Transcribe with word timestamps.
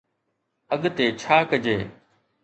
اڳتي 0.73 1.05
ڇا 1.19 1.37
ڪجي؟ 1.49 1.77